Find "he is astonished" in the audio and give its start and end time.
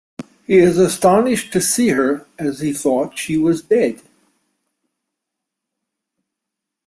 0.47-1.53